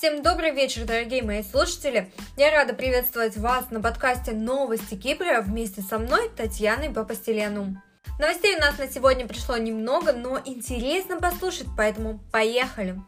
[0.00, 2.10] Всем добрый вечер, дорогие мои слушатели!
[2.38, 7.76] Я рада приветствовать вас на подкасте «Новости Кипра» вместе со мной, Татьяной Папастелену.
[8.18, 12.98] Новостей у нас на сегодня пришло немного, но интересно послушать, поэтому поехали!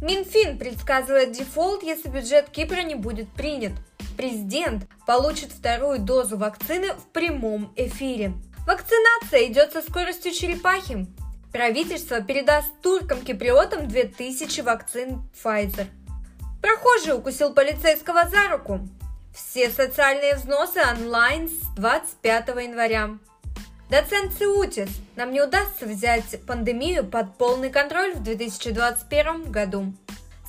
[0.00, 3.72] Минфин предсказывает дефолт, если бюджет Кипра не будет принят.
[4.16, 8.32] Президент получит вторую дозу вакцины в прямом эфире.
[8.66, 11.06] Вакцинация идет со скоростью черепахи.
[11.52, 15.86] Правительство передаст туркам-киприотам 2000 вакцин Pfizer.
[16.62, 18.80] Прохожий укусил полицейского за руку.
[19.34, 23.18] Все социальные взносы онлайн с 25 января.
[23.90, 29.92] Доцент Циутис, нам не удастся взять пандемию под полный контроль в 2021 году.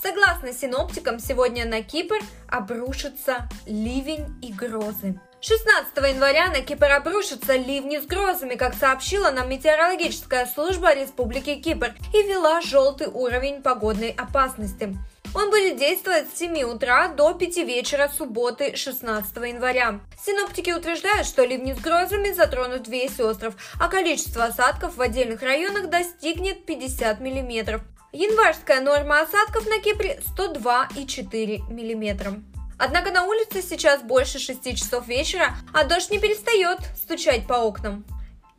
[0.02, 5.20] Согласно синоптикам, сегодня на Кипр обрушится ливень и грозы.
[5.42, 11.94] 16 января на Кипр обрушатся ливни с грозами, как сообщила нам метеорологическая служба Республики Кипр
[12.14, 14.98] и ввела желтый уровень погодной опасности.
[15.34, 20.00] Он будет действовать с 7 утра до 5 вечера субботы 16 января.
[20.24, 25.90] Синоптики утверждают, что ливни с грозами затронут весь остров, а количество осадков в отдельных районах
[25.90, 27.82] достигнет 50 мм.
[28.14, 32.42] Январская норма осадков на Кипре 102,4 мм.
[32.80, 38.06] Однако на улице сейчас больше 6 часов вечера, а дождь не перестает стучать по окнам.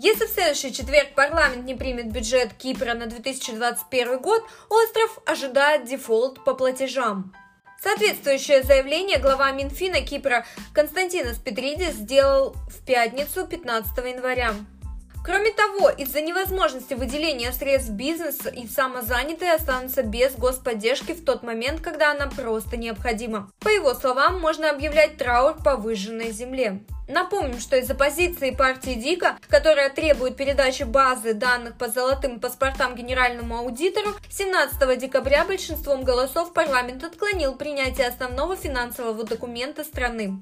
[0.01, 6.45] Если в следующий четверг парламент не примет бюджет Кипра на 2021 год, остров ожидает дефолт
[6.45, 7.35] по платежам.
[7.83, 14.55] Соответствующее заявление глава Минфина Кипра Константинос Петридис сделал в пятницу 15 января.
[15.29, 21.83] Кроме того, из-за невозможности выделения средств бизнеса и самозанятые останутся без господдержки в тот момент,
[21.83, 23.51] когда она просто необходима.
[23.61, 26.81] По его словам, можно объявлять траур по выжженной земле.
[27.09, 33.59] Напомним, что из-за позиции партии Дика, которая требует передачи базы данных по золотым паспортам генеральному
[33.59, 40.41] аудитору, 17 декабря большинством голосов парламент отклонил принятие основного финансового документа страны.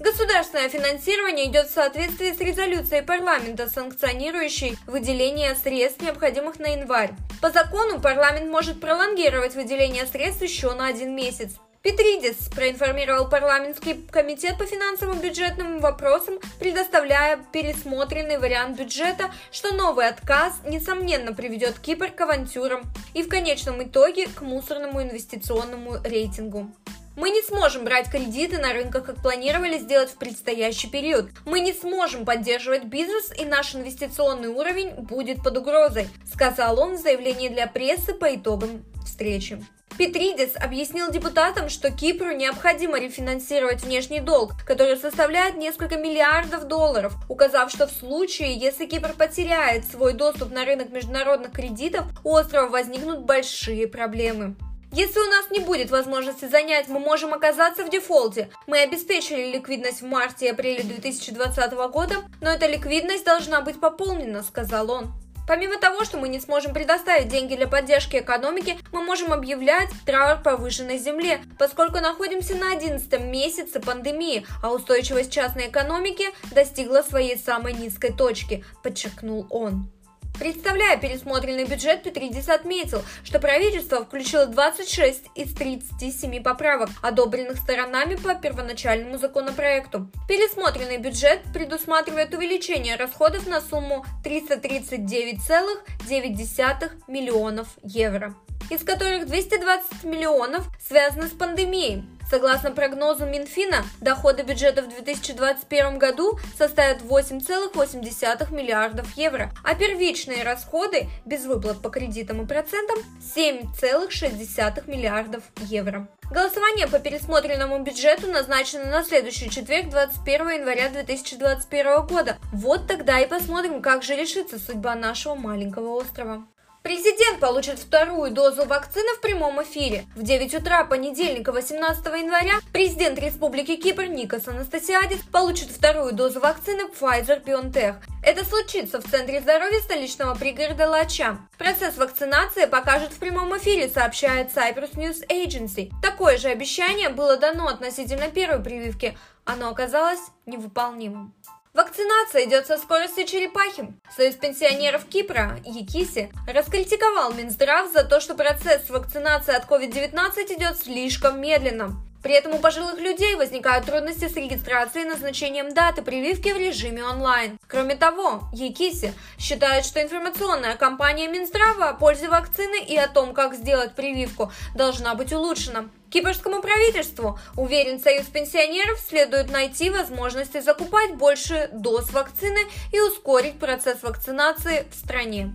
[0.00, 7.10] Государственное финансирование идет в соответствии с резолюцией парламента, санкционирующей выделение средств, необходимых на январь.
[7.42, 11.56] По закону парламент может пролонгировать выделение средств еще на один месяц.
[11.82, 20.60] Петридис проинформировал парламентский комитет по финансовым бюджетным вопросам, предоставляя пересмотренный вариант бюджета, что новый отказ,
[20.64, 22.82] несомненно, приведет Кипр к авантюрам
[23.14, 26.70] и в конечном итоге к мусорному инвестиционному рейтингу.
[27.18, 31.30] Мы не сможем брать кредиты на рынках, как планировали сделать в предстоящий период.
[31.46, 37.00] Мы не сможем поддерживать бизнес, и наш инвестиционный уровень будет под угрозой, сказал он в
[37.00, 39.60] заявлении для прессы по итогам встречи.
[39.98, 47.72] Петридис объяснил депутатам, что Кипру необходимо рефинансировать внешний долг, который составляет несколько миллиардов долларов, указав,
[47.72, 53.24] что в случае, если Кипр потеряет свой доступ на рынок международных кредитов, у острова возникнут
[53.24, 54.54] большие проблемы.
[54.90, 58.48] Если у нас не будет возможности занять, мы можем оказаться в дефолте.
[58.66, 64.42] Мы обеспечили ликвидность в марте и апреле 2020 года, но эта ликвидность должна быть пополнена,
[64.42, 65.12] сказал он.
[65.46, 70.42] Помимо того, что мы не сможем предоставить деньги для поддержки экономики, мы можем объявлять траур
[70.42, 77.38] по выжженной земле, поскольку находимся на 11 месяце пандемии, а устойчивость частной экономики достигла своей
[77.38, 79.90] самой низкой точки, подчеркнул он.
[80.38, 88.36] Представляя пересмотренный бюджет, Петридис отметил, что правительство включило 26 из 37 поправок, одобренных сторонами по
[88.36, 90.08] первоначальному законопроекту.
[90.28, 98.36] Пересмотренный бюджет предусматривает увеличение расходов на сумму 339,9 миллионов евро,
[98.70, 106.38] из которых 220 миллионов связаны с пандемией, Согласно прогнозу Минфина, доходы бюджета в 2021 году
[106.58, 112.98] составят 8,8 миллиардов евро, а первичные расходы без выплат по кредитам и процентам
[113.34, 116.06] 7,6 миллиардов евро.
[116.30, 122.36] Голосование по пересмотренному бюджету назначено на следующий четверг, 21 января 2021 года.
[122.52, 126.44] Вот тогда и посмотрим, как же решится судьба нашего маленького острова.
[126.88, 130.06] Президент получит вторую дозу вакцины в прямом эфире.
[130.16, 136.84] В 9 утра понедельника 18 января президент Республики Кипр Никос Анастасиадис получит вторую дозу вакцины
[136.98, 137.96] Pfizer-BioNTech.
[138.24, 141.36] Это случится в Центре здоровья столичного пригорода Лача.
[141.58, 145.90] Процесс вакцинации покажет в прямом эфире, сообщает Cyprus News Agency.
[146.02, 149.14] Такое же обещание было дано относительно первой прививки.
[149.44, 151.34] Оно оказалось невыполнимым.
[151.78, 153.86] Вакцинация идет со скоростью черепахи.
[154.16, 161.40] Союз пенсионеров Кипра, Якиси, раскритиковал Минздрав за то, что процесс вакцинации от COVID-19 идет слишком
[161.40, 162.07] медленно.
[162.22, 167.04] При этом у пожилых людей возникают трудности с регистрацией и назначением даты прививки в режиме
[167.04, 167.58] онлайн.
[167.68, 173.54] Кроме того, Екиси считает, что информационная кампания Минздрава о пользе вакцины и о том, как
[173.54, 175.88] сделать прививку, должна быть улучшена.
[176.10, 182.60] Кипрскому правительству, уверен Союз пенсионеров, следует найти возможности закупать больше доз вакцины
[182.92, 185.52] и ускорить процесс вакцинации в стране.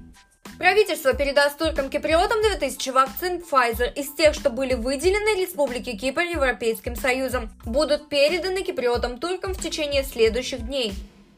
[0.59, 7.50] Правительство передаст туркам-киприотам 2000 вакцин Pfizer из тех, что были выделены Республике Кипр Европейским Союзом.
[7.65, 10.94] Будут переданы киприотам-туркам в течение следующих дней.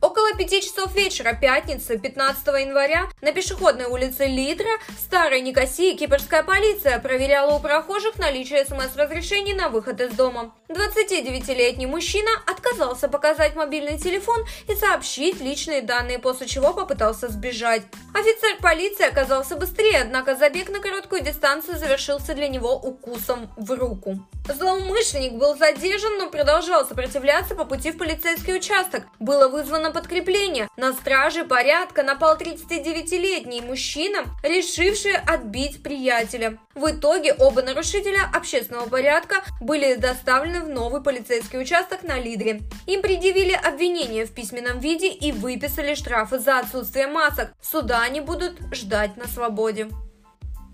[0.00, 6.42] Около пяти часов вечера пятницы, 15 января, на пешеходной улице Лидра в Старой Никосии кипрская
[6.42, 10.54] полиция проверяла у прохожих наличие смс-разрешений на выход из дома.
[10.70, 17.82] 29-летний мужчина отказался показать мобильный телефон и сообщить личные данные, после чего попытался сбежать.
[18.14, 24.18] Офицер полиции оказался быстрее, однако забег на короткую дистанцию завершился для него укусом в руку.
[24.54, 29.04] Злоумышленник был задержан, но продолжал сопротивляться по пути в полицейский участок.
[29.18, 30.68] Было вызвано подкрепление.
[30.76, 36.58] На страже порядка напал 39-летний мужчина, решивший отбить приятеля.
[36.74, 42.60] В итоге оба нарушителя общественного порядка были доставлены в новый полицейский участок на Лидре.
[42.86, 47.52] Им предъявили обвинения в письменном виде и выписали штрафы за отсутствие масок.
[47.60, 49.88] Суда они будут ждать на свободе.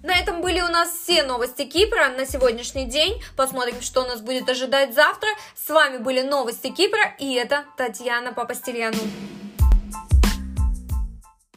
[0.06, 3.20] На этом были у нас все новости Кипра на сегодняшний день.
[3.36, 5.28] Посмотрим, что нас будет ожидать завтра.
[5.56, 8.98] С вами были новости Кипра, и это Татьяна Папастельяну.